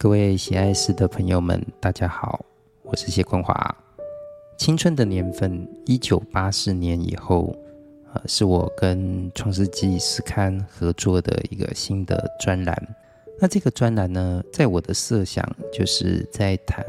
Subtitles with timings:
[0.00, 2.46] 各位喜爱诗的朋友们，大家好，
[2.84, 3.76] 我是谢坤华。
[4.56, 7.52] 青春的年份，一九八四年以后，
[8.12, 12.96] 呃，是我跟《创世纪》诗刊合作的一个新的专栏。
[13.40, 16.86] 那这个专栏呢，在我的设想，就是在谈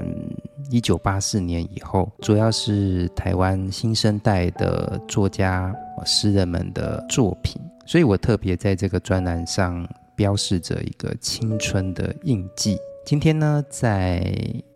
[0.69, 7.59] 一九八四年以后，主要是台湾新生代的作家、诗人们的作品。
[7.87, 9.83] 所以我特别在这个专栏上
[10.15, 12.77] 标示着一个青春的印记。
[13.05, 14.21] 今天呢，在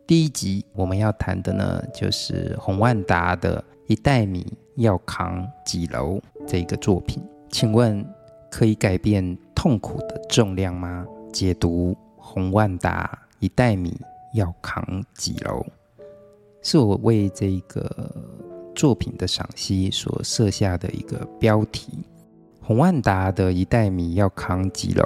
[0.07, 6.15] 第一集我们要谈的呢，就是洪万达的《一袋米要扛几楼》
[6.47, 7.21] 这个作品。
[7.51, 8.03] 请问，
[8.49, 11.05] 可以改变痛苦的重量吗？
[11.31, 13.95] 解读洪万达《一袋米
[14.33, 14.83] 要扛
[15.13, 15.59] 几楼》，
[16.63, 18.11] 是我为这个
[18.73, 21.99] 作品的赏析所设下的一个标题。
[22.61, 25.03] 洪万达的《一袋米要扛几楼》。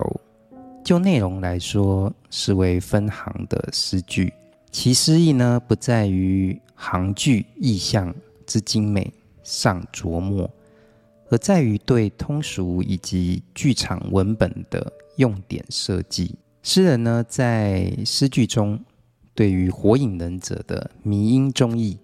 [0.87, 4.31] 就内容来说，是为分行的诗句，
[4.71, 9.11] 其诗意呢，不在于行句意象之精美
[9.44, 10.49] 上琢磨，
[11.29, 16.33] 而在于对通俗以及剧场文本的用典设计。
[16.63, 18.79] 诗人呢，在诗句中
[19.35, 21.99] 对于火影忍者的迷因综艺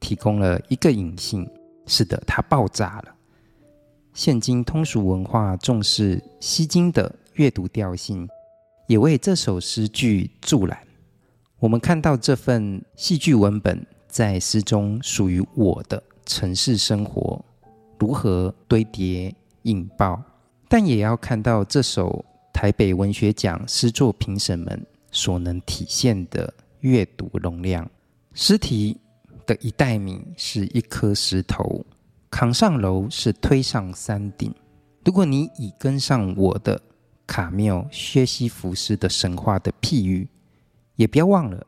[0.00, 1.46] 提供了一个隐性，
[1.86, 3.14] 是的，它爆炸了。
[4.14, 7.14] 现今通俗文化重视吸睛的。
[7.36, 8.26] 阅读调性
[8.86, 10.78] 也为这首诗句助燃。
[11.58, 17.42] 我们看到这份戏剧文本在诗中属于我的城市生活
[17.98, 20.22] 如何堆叠引爆，
[20.68, 27.88] 但也要看到这首台北文学奖诗作评审们所能体现的阅读容量。
[28.32, 28.98] 诗题
[29.44, 31.84] 的一袋米是一颗石头，
[32.30, 34.54] 扛上楼是推上山顶。
[35.04, 36.80] 如果你已跟上我的。
[37.26, 40.28] 卡缪薛西弗斯的神话的譬喻，
[40.94, 41.66] 也不要忘了，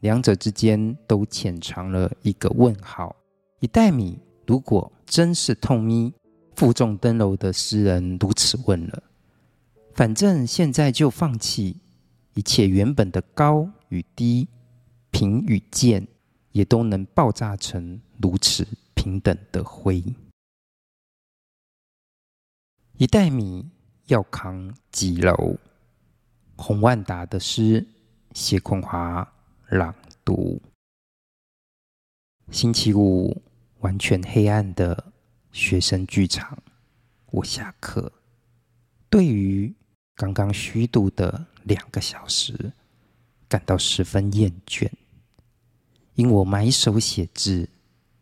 [0.00, 3.14] 两者之间都潜藏了一个问号。
[3.58, 6.12] 一袋米如果真是痛咪，
[6.56, 9.02] 负重登楼的诗人如此问了。
[9.92, 11.76] 反正现在就放弃
[12.32, 14.48] 一切原本的高与低、
[15.10, 16.08] 平与贱，
[16.52, 20.02] 也都能爆炸成如此平等的灰。
[22.96, 23.68] 一袋米。
[24.10, 25.56] 要扛几楼？
[26.56, 27.86] 洪万达的诗，
[28.32, 29.26] 谢坤华
[29.68, 29.94] 朗
[30.24, 30.60] 读。
[32.50, 33.40] 星期五，
[33.78, 35.12] 完全黑暗的
[35.52, 36.60] 学生剧场，
[37.30, 38.12] 我下课。
[39.08, 39.72] 对于
[40.16, 42.72] 刚刚虚度的两个小时，
[43.48, 44.90] 感到十分厌倦，
[46.14, 47.68] 因我埋首写字，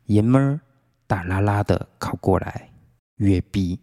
[0.05, 0.60] 爷们儿
[1.06, 2.70] 大喇喇的靠过来，
[3.16, 3.81] 越逼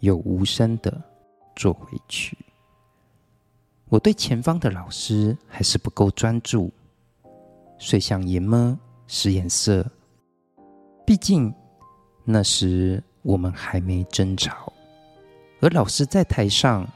[0.00, 1.04] 又无声的。
[1.56, 2.36] 坐回去，
[3.88, 6.70] 我对前方的老师还是不够专注，
[7.78, 8.78] 遂向爷们
[9.08, 9.84] 使眼色。
[11.06, 11.52] 毕竟
[12.24, 14.72] 那时我们还没争吵，
[15.60, 16.86] 而老师在台上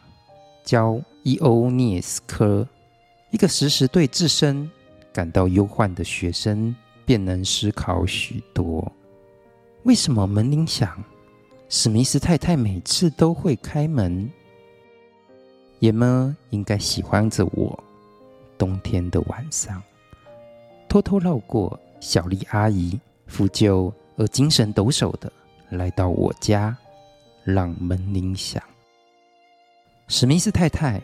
[0.63, 2.69] 教伊欧涅斯科，
[3.31, 4.71] 一个时时对自身
[5.13, 6.75] 感到忧患的学生，
[7.07, 8.93] 便能思考许多。
[9.85, 11.03] 为什么门铃响，
[11.71, 14.31] 史密斯太太每次都会开门？
[15.81, 17.79] 爷们应该喜欢着我。
[18.57, 19.83] 冬天的晚上，
[20.89, 25.33] 偷偷绕过小丽阿姨，负疚而精神抖擞的
[25.71, 26.77] 来到我家，
[27.43, 28.63] 让门铃响。
[30.09, 31.01] 史密斯太太，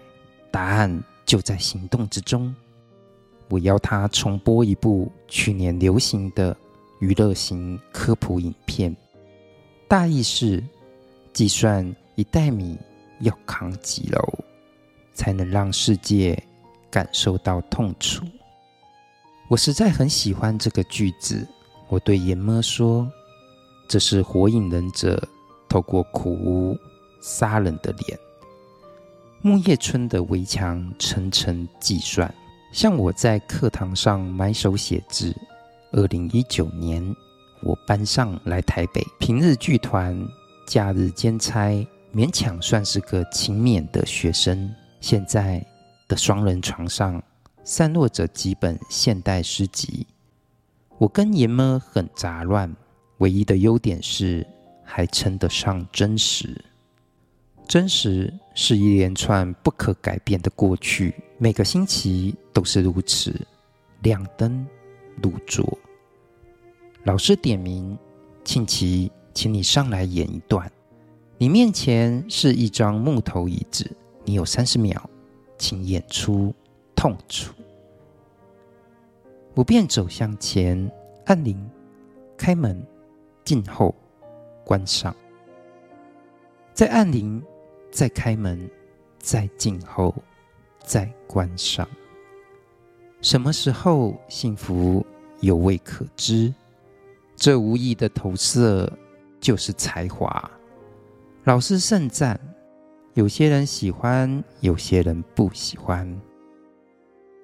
[0.51, 2.55] 答案就在行动之中。
[3.49, 6.55] 我要她重播一部去年流行的
[7.01, 8.95] 娱乐型科普影片，
[9.89, 10.63] 大意是
[11.33, 12.77] 计算一袋米
[13.21, 14.21] 要扛几楼。
[15.17, 16.41] 才能让世界
[16.89, 18.25] 感受到痛楚。
[19.49, 21.45] 我实在很喜欢这个句子。
[21.89, 23.09] 我对阎妈说
[23.89, 25.23] ：“这是火影忍者
[25.69, 26.77] 透过苦无
[27.23, 28.19] 杀人的脸。
[29.41, 32.35] 木叶村的围墙层层计算，
[32.73, 35.33] 像我在课堂上埋首写字。
[35.93, 37.15] 二零一九年，
[37.63, 40.21] 我搬上来台北，平日剧团，
[40.67, 45.65] 假日兼差，勉强算是个勤勉的学生。”现在
[46.09, 47.23] 的双人床上
[47.65, 50.07] 散落着几本现代诗集，
[50.99, 52.75] 我跟爷们很杂乱，
[53.19, 54.47] 唯一的优点是
[54.85, 56.65] 还称得上真实。
[57.69, 63.35] 真实是一连串不可改变的过去，每个星期都是如此。
[64.03, 64.65] 亮灯
[65.21, 65.67] 入座，
[67.03, 67.99] 老师点名，
[68.45, 70.71] 庆琪，请你上来演一段。
[71.39, 73.91] 你面前是一张木头椅子。
[74.27, 75.01] 你有三十秒，
[75.57, 76.53] 请演出
[76.97, 77.55] 痛楚。
[79.55, 80.91] 我便走向前，
[81.27, 81.57] 按铃，
[82.37, 82.85] 开门，
[83.45, 83.95] 静候，
[84.65, 85.15] 关上。
[86.75, 87.41] 再按铃，
[87.93, 88.69] 再开门，
[89.21, 90.13] 再静候，
[90.81, 91.89] 再关上。
[93.23, 95.07] 什么时候幸福
[95.41, 96.53] 有未可知？
[97.37, 98.93] 这无意的投射
[99.41, 100.51] 就是才华。
[101.45, 102.41] 老师盛赞，
[103.17, 106.07] 有些人喜欢，有些人不喜欢。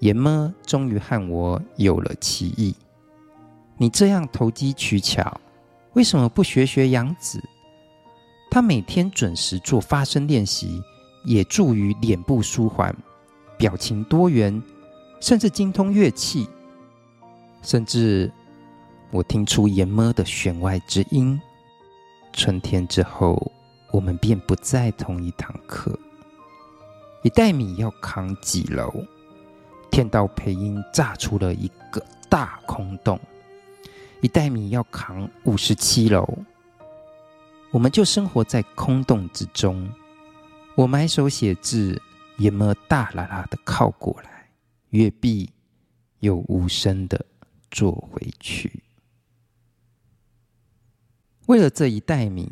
[0.00, 2.76] 阎妈终于和我有了歧义。
[3.78, 5.40] 你这样投机取巧，
[5.94, 7.42] 为什么不学学杨子？
[8.50, 10.78] 他每天准时做发声练习，
[11.24, 12.94] 也助于脸部舒缓，
[13.56, 14.62] 表情多元，
[15.22, 16.46] 甚至精通乐器。
[17.62, 18.30] 甚至
[19.10, 21.40] 我听出阎妈的弦外之音。
[22.34, 23.50] 春天之后，
[23.92, 25.96] 我们便不在同一堂课。
[27.22, 28.90] 一袋米要扛几楼？
[29.90, 33.20] 天道配音炸出了一个大空洞，
[34.22, 36.26] 一袋米要扛五十七楼，
[37.70, 39.86] 我们就生活在空洞之中。
[40.74, 42.00] 我埋手写字，
[42.38, 44.48] 阎妈大喇喇的靠过来，
[44.88, 45.50] 阅毕
[46.20, 47.26] 又无声的
[47.70, 48.82] 坐回去。
[51.46, 52.50] 为了这一袋米，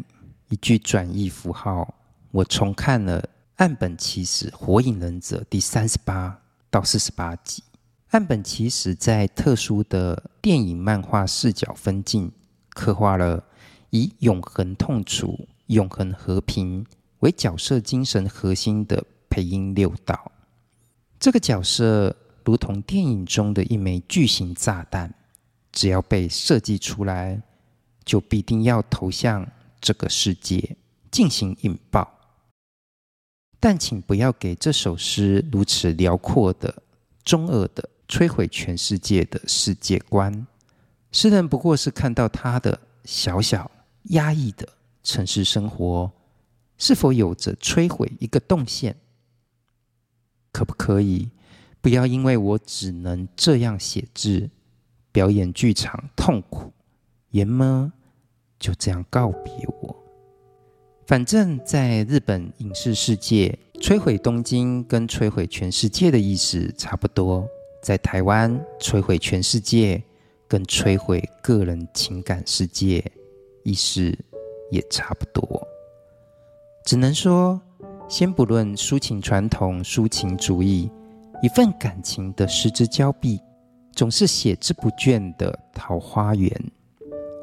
[0.51, 1.95] 一句转译符号，
[2.33, 3.25] 我重看了
[3.57, 6.37] 岸本齐史《火影忍者》第三十八。
[6.69, 7.63] 到四十八集，
[8.11, 12.31] 岸本齐史在特殊的电影漫画视角分镜，
[12.71, 13.43] 刻画了
[13.91, 16.87] 以永恒痛楚、永恒和平
[17.21, 20.31] 为角色精神核心的配音六道。
[21.19, 22.15] 这个角色
[22.45, 25.13] 如同电影中的一枚巨型炸弹，
[25.73, 27.41] 只要被设计出来，
[28.05, 29.45] 就必定要投向
[29.81, 30.77] 这个世界
[31.11, 32.19] 进行引爆。
[33.59, 36.83] 但请不要给这首诗如此辽阔的、
[37.25, 40.47] 中二的、摧毁全世界的世界观。
[41.13, 43.71] 诗人不过是看到他的小小
[44.05, 44.67] 压抑的
[45.03, 46.11] 城市生活，
[46.79, 48.97] 是否有着摧毁一个动线？
[50.53, 51.31] 可不可以
[51.81, 54.49] 不要因为我只能这样写字，
[55.13, 56.73] 表演剧场痛苦，
[57.31, 57.93] 阎妈
[58.61, 59.97] 就这样告别我？
[61.07, 67.45] 反正，在日本影视世界，摧毁东京跟摧毁全世界的意思差不多；
[67.83, 70.01] 在台湾，摧毁全世界
[70.47, 73.03] 跟摧毁个人情感世界
[73.65, 74.17] 意思
[74.71, 75.67] 也差不多。
[76.85, 77.61] 只能说，
[78.09, 80.89] 先不论抒情传统、抒情主义，
[81.43, 83.41] 一份感情的失之交臂，
[83.95, 86.53] 总是写之不倦的桃花源。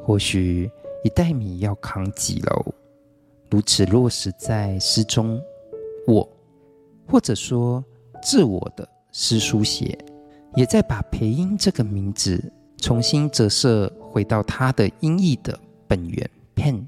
[0.02, 0.70] 或许
[1.04, 2.74] 一袋米要扛几楼？
[3.50, 5.40] 如此落实在诗中，
[6.06, 6.28] 我
[7.06, 7.82] 或者说
[8.22, 9.96] 自我的诗书写，
[10.54, 16.84] 也在把培音这个名字重新折射回到它的音译的本源 “pen”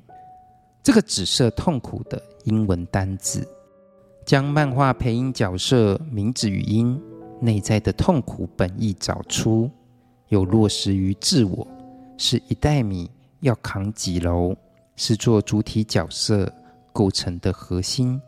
[0.82, 3.46] 这个指涉痛苦的英文单字，
[4.26, 7.00] 将漫画配音角色名字语音
[7.40, 9.70] 内在的痛苦本意找出，
[10.28, 11.66] 又落实于自我，
[12.18, 13.10] 是一袋米
[13.40, 14.56] 要扛几楼。
[14.96, 16.52] 是做主体角色
[16.92, 18.20] 构成的核心，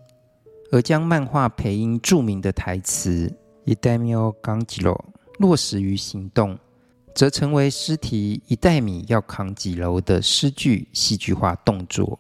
[0.70, 3.30] 而将漫画配音著名的台词
[3.66, 4.98] “一袋米要扛几楼”
[5.38, 6.58] 落实于行动，
[7.14, 12.18] 则成为诗题“一袋米要扛几楼”的诗句戏剧化动作。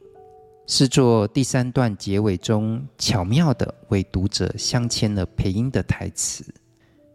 [0.66, 6.44] 诗作第三段结尾中，巧妙地为读者镶嵌了配音的台词：“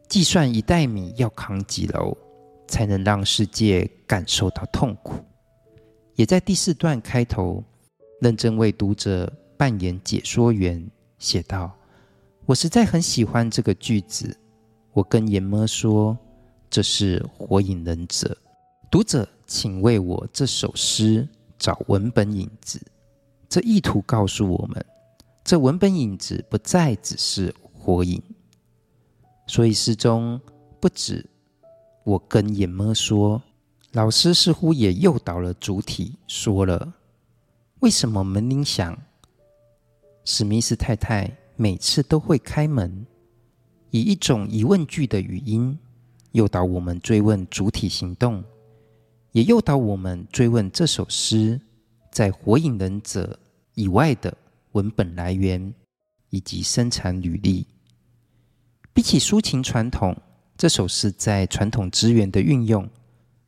[0.10, 2.18] 计算一袋米要扛几楼，
[2.68, 5.24] 才能让世界感受到痛苦。”
[6.18, 7.64] 也在第四段开头，
[8.22, 10.84] 认真为读者扮演解说员，
[11.20, 11.72] 写道
[12.48, 14.36] ：“我实在很喜欢这个句子。
[14.94, 16.18] 我跟阎妈说，
[16.72, 18.36] 这是《火影忍者》。
[18.90, 21.28] 读者，请为我这首诗
[21.60, 22.82] 找文本影子。
[23.48, 24.84] 这意图告诉我们，
[25.44, 28.20] 这文本影子不再只是火影。
[29.46, 30.42] 所以诗中
[30.80, 31.24] 不止
[32.04, 33.40] 我跟阎妈说。”
[33.98, 36.94] 老师似乎也诱导了主体，说了
[37.82, 38.96] ：“为什么门铃响？
[40.24, 43.08] 史密斯太太每次都会开门，
[43.90, 45.76] 以一种疑问句的语音
[46.34, 48.44] 诱导我们追问主体行动，
[49.32, 51.60] 也诱导我们追问这首诗
[52.12, 53.40] 在《火影忍者》
[53.74, 54.32] 以外的
[54.74, 55.74] 文本来源
[56.30, 57.66] 以及生产履历。
[58.94, 60.16] 比起抒情传统，
[60.56, 62.88] 这首诗在传统资源的运用。”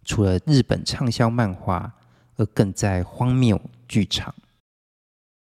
[0.10, 1.94] 除了日本畅销漫画，
[2.36, 4.34] 而更在荒谬剧场。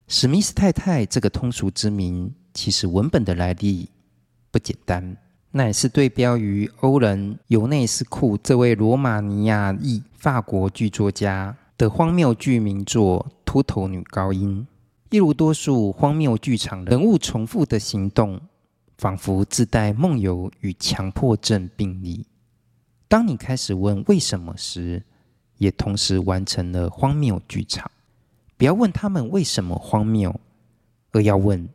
[0.09, 3.91] 史密斯太太这个通俗之名，其实文本的来历
[4.51, 5.15] 不简单。
[5.51, 14.67] 那也是对标于欧人尤内斯库这位罗马尼亚裔法国剧作家的荒谬剧名作《秃头女高音》。
[15.15, 18.41] 一如多数荒谬剧场人物重复的行动，
[18.97, 22.25] 仿佛自带梦游与强迫症病例。
[23.09, 25.03] 当你开始问为什么时，
[25.59, 27.91] 也同时完成了荒谬剧场。
[28.57, 30.41] 不要问他们为什么荒谬，
[31.13, 31.69] 而要问：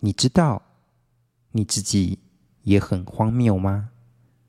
[0.00, 0.62] 你知道
[1.52, 2.18] 你自己
[2.62, 3.90] 也很荒谬吗？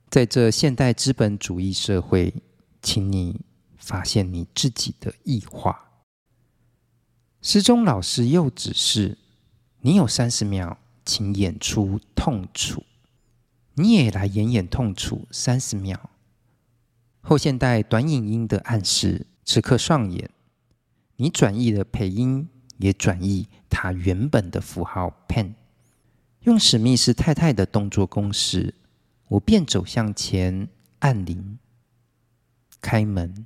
[0.10, 2.34] 在这现代资本主义社会，
[2.82, 3.40] 请你
[3.78, 5.86] 发现你自己的异化。
[7.42, 9.18] 时钟老师又指示
[9.82, 12.84] ：“你有三十秒，请演出痛楚。
[13.80, 16.10] 你也来演演痛楚三十秒。”
[17.22, 20.30] 后现代短影音的暗示此刻上演。
[21.16, 25.54] 你转译了配音，也转译它原本的符号 pen。
[26.42, 28.74] 用史密斯太太的动作公式，
[29.28, 30.70] 我便走向前，
[31.00, 31.60] 按铃，
[32.80, 33.46] 开门，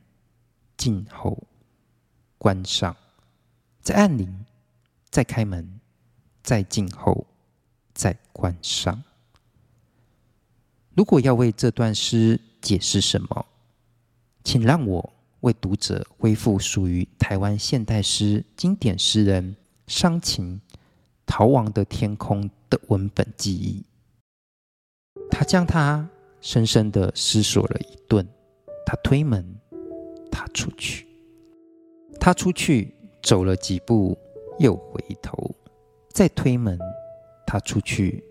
[0.77, 1.47] 静候，
[2.37, 2.95] 关上。
[3.81, 4.45] 再按铃，
[5.09, 5.79] 再开门，
[6.43, 7.25] 再静候，
[7.93, 9.03] 再关上。
[10.95, 13.45] 如果要为这段诗解释什么，
[14.43, 19.55] 请让我为读者恢复属于台湾现代诗经典诗人
[19.87, 20.59] 伤情
[21.25, 23.83] 《逃亡的天空》的文本记忆。
[25.29, 26.07] 他将它
[26.41, 28.27] 深深的思索了一顿，
[28.85, 29.43] 他推门，
[30.31, 31.07] 他出去，
[32.19, 32.93] 他出去。
[33.23, 34.17] 走了几步，
[34.59, 35.55] 又回头，
[36.09, 36.77] 再推门。
[37.47, 38.21] 他出去，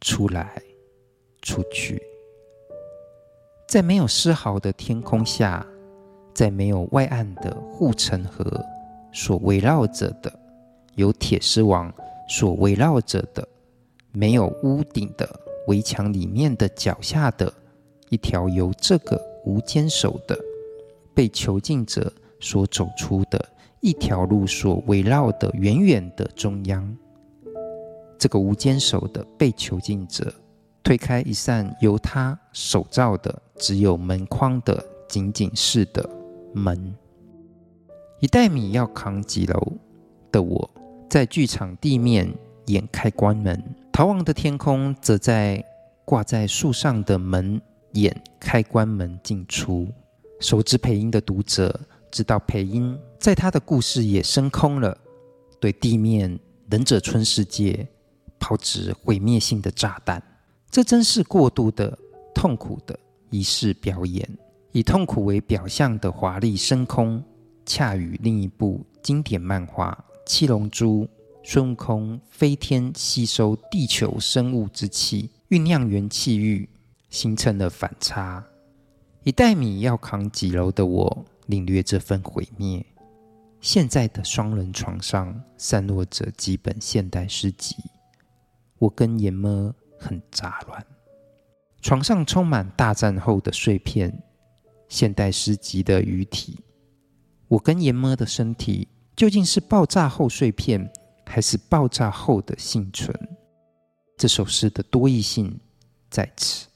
[0.00, 0.62] 出来，
[1.46, 2.02] 出去。
[3.68, 5.64] 在没有丝毫的天空下，
[6.34, 8.44] 在没有外岸的护城河
[9.12, 10.32] 所围绕着的，
[10.96, 11.92] 有铁丝网
[12.28, 13.46] 所围绕着的，
[14.10, 15.28] 没有屋顶的
[15.68, 17.52] 围墙里面的脚下的
[18.08, 20.36] 一条由这个无坚守的
[21.14, 23.42] 被囚禁者所走出的。
[23.82, 26.96] 一条路所围绕的远远的中央，
[28.18, 30.32] 这个无坚守的被囚禁者
[30.86, 36.08] 推开一扇由他手造的只有门框的紧紧实的
[36.54, 36.94] 门。
[38.20, 39.72] 一袋米要扛几楼
[40.30, 40.70] 的我，
[41.10, 42.32] 在剧场地面
[42.66, 43.56] 演开关门；
[43.90, 45.60] 逃亡的天空则在
[46.04, 47.60] 挂在树上的门
[47.94, 49.88] 演开关门进出。
[50.38, 51.80] 熟知配音的读者。
[52.12, 54.96] 知道配音在他的故事也升空了，
[55.60, 56.38] 对地面
[56.70, 57.86] 忍者村世界
[58.38, 60.22] 抛掷毁灭性的炸弹。
[60.76, 61.98] 这真是过度的
[62.34, 64.28] 痛苦的仪式表演，
[64.72, 67.24] 以痛苦为表象的华丽升空，
[67.64, 71.04] 恰与另一部经典漫画《七龙珠》
[71.42, 76.68] 孙悟空飞天吸收地球生物之气，酝酿元气玉，
[77.08, 78.44] 形成了反差。
[79.22, 81.24] 一袋米要扛几楼的我。
[81.46, 82.84] 领略这份毁灭。
[83.62, 87.76] 现在的双人床上散落着几本现代诗集，
[88.78, 90.86] 我跟阎么很杂乱。
[91.80, 94.12] 床上充满大战后的碎片，
[94.88, 96.58] 现代诗集的遗体。
[97.48, 100.90] 我跟阎魔的身体究竟是爆炸后碎片，
[101.24, 103.14] 还是爆炸后的幸存？
[104.16, 105.60] 这首诗的多义性
[106.10, 106.66] 在此。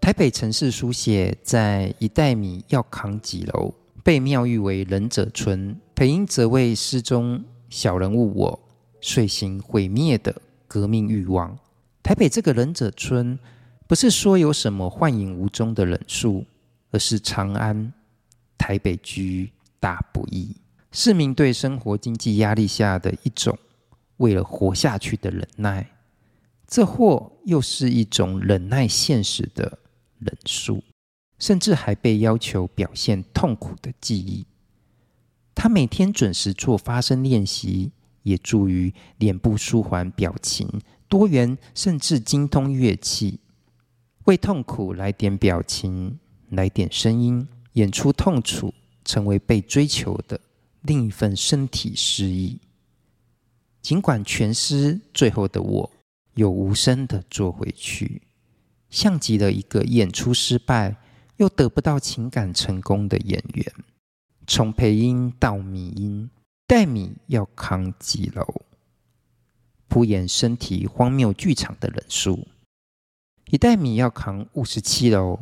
[0.00, 3.72] 台北城市书写在一袋米要扛几楼，
[4.02, 8.60] 被妙誉为忍者村，配音则为诗中小人物我
[9.00, 11.58] 遂行毁灭的革命欲望。
[12.02, 13.38] 台北这个忍者村，
[13.86, 16.44] 不是说有什么幻影无踪的忍术，
[16.90, 17.92] 而是长安
[18.58, 20.56] 台北居大不易，
[20.92, 23.58] 市民对生活经济压力下的一种
[24.18, 25.90] 为了活下去的忍耐。
[26.66, 29.78] 这或又是一种忍耐现实的。
[30.20, 30.82] 忍术，
[31.38, 34.46] 甚至还被要求表现痛苦的记忆。
[35.54, 37.90] 他每天准时做发声练习，
[38.24, 40.68] 也助于脸部舒缓表情、
[41.08, 43.38] 多元甚至精通乐器。
[44.24, 50.40] 为痛苦来点表情，来点声音，演出痛楚，成为被追求的
[50.82, 52.58] 另一份身体诗意。
[53.80, 55.90] 尽管全诗最后的我，
[56.34, 58.22] 又无声的坐回去。
[58.88, 60.96] 像极了一个演出失败
[61.36, 63.66] 又得不到情感成功的演员，
[64.46, 66.30] 从配音到迷音，
[66.66, 68.62] 袋米要扛几楼，
[69.86, 72.48] 铺演身体荒谬剧场的人数。
[73.50, 75.38] 一袋米要扛五十七楼，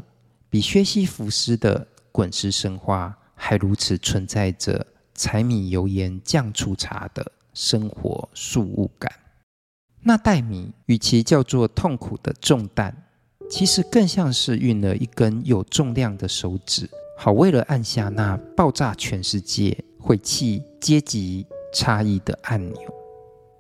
[0.51, 9.13] 比薛西弗斯的滚石神话还如此存在着柴米油盐酱醋茶的生活宿雾感。
[10.01, 12.93] 那袋米与其叫做痛苦的重担，
[13.49, 22.83] 其实更像是运了一根有重量的手指，好为了按下那爆炸全世界、毁弃阶级差异的按钮。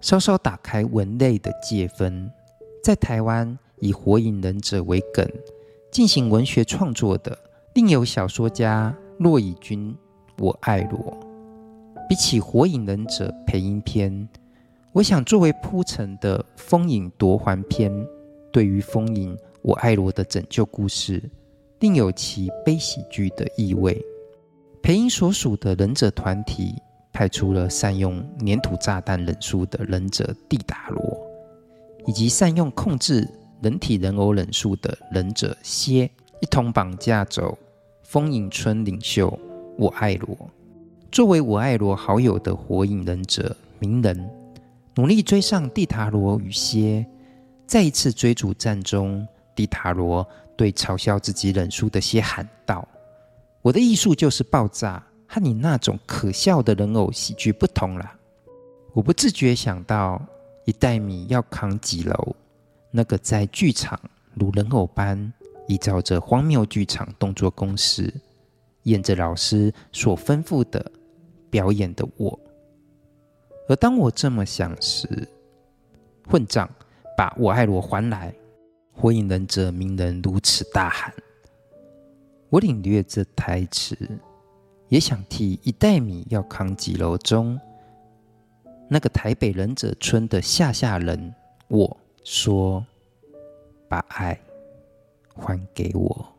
[0.00, 2.28] 稍稍打开文类的界分，
[2.82, 5.24] 在台湾以《火影忍者》为梗
[5.92, 7.38] 进行文学创作的，
[7.74, 9.96] 另有小说家骆以军。
[10.38, 11.16] 我爱罗。
[12.08, 14.28] 比起《火影忍者》配音篇，
[14.90, 17.92] 我想作为铺陈的《风影夺还篇》，
[18.50, 21.22] 对于风影我爱罗的拯救故事，
[21.78, 24.04] 另有其悲喜剧的意味。
[24.82, 26.74] 配音所属的忍者团体
[27.12, 31.18] 派出了善用粘土炸弹忍术的忍者蒂达罗，
[32.04, 33.28] 以及善用控制
[33.62, 36.10] 人体人偶忍术的忍者蝎，
[36.40, 37.56] 一同绑架走
[38.02, 39.38] 风影村领袖。
[39.78, 40.36] 我爱罗，
[41.10, 44.28] 作为我爱罗好友的火影忍者鸣人，
[44.96, 47.06] 努力追上蒂达罗与蝎。
[47.66, 52.86] 在一次追逐战中，蒂达罗对嘲笑自己忍术的蝎喊道
[53.62, 58.18] ：“我的艺术就是爆炸，和你那种可笑的人偶喜剧不同啦。”
[58.92, 60.20] 我不自觉想到，
[60.66, 62.36] 一袋米要扛几楼？
[62.90, 63.98] 那个在剧场
[64.34, 65.32] 如人偶般
[65.66, 68.12] 依照着荒谬剧场动作公式。
[68.82, 70.90] 演着老师所吩咐的
[71.48, 72.36] 表演的我，
[73.68, 75.06] 而当我这么想时，
[76.28, 76.68] 混账，
[77.16, 78.34] 把我爱罗还来！
[78.92, 81.14] 火影忍者鸣人如此大喊。
[82.52, 83.96] 我领略这台词，
[84.90, 87.58] 也想替一袋米要扛几楼中
[88.90, 91.34] 那个台北忍者村的下下人
[91.68, 92.84] 我说：
[93.88, 94.38] 把爱
[95.34, 96.31] 还给我。